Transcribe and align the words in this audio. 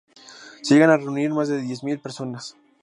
Se 0.63 0.73
llegan 0.73 0.89
a 0.89 0.97
reunir 0.97 1.29
más 1.29 1.47
de 1.47 1.61
diez 1.61 1.83
mil 1.83 1.99
personas. 1.99 2.55